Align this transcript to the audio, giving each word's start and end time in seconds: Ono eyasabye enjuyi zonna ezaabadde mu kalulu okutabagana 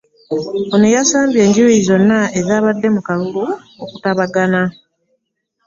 Ono 0.73 0.85
eyasabye 0.91 1.39
enjuyi 1.45 1.77
zonna 1.87 2.19
ezaabadde 2.39 2.87
mu 2.95 3.01
kalulu 3.07 3.43
okutabagana 3.83 4.61